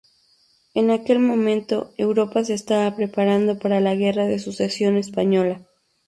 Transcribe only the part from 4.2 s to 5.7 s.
de Sucesión Española.